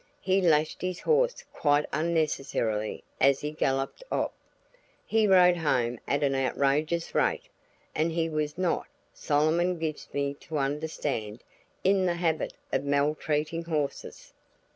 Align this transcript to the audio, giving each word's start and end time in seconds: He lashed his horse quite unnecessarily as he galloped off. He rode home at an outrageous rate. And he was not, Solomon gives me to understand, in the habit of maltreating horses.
He 0.21 0.41
lashed 0.41 0.81
his 0.81 1.01
horse 1.01 1.43
quite 1.53 1.85
unnecessarily 1.93 3.03
as 3.19 3.41
he 3.41 3.51
galloped 3.51 4.03
off. 4.11 4.31
He 5.05 5.27
rode 5.27 5.57
home 5.57 5.99
at 6.07 6.23
an 6.23 6.33
outrageous 6.33 7.13
rate. 7.13 7.43
And 7.93 8.11
he 8.11 8.27
was 8.27 8.57
not, 8.57 8.87
Solomon 9.13 9.77
gives 9.77 10.11
me 10.11 10.33
to 10.39 10.57
understand, 10.57 11.43
in 11.83 12.07
the 12.07 12.15
habit 12.15 12.53
of 12.73 12.83
maltreating 12.83 13.65
horses. 13.65 14.33